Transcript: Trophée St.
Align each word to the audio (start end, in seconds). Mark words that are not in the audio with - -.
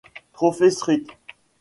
Trophée 0.33 0.71
St. 0.71 1.05